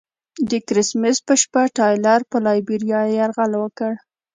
د 0.49 0.51
کرسمس 0.67 1.17
په 1.27 1.33
شپه 1.41 1.61
ټایلر 1.77 2.19
پر 2.29 2.39
لایبیریا 2.45 3.01
یرغل 3.17 3.51
وکړ. 3.57 3.91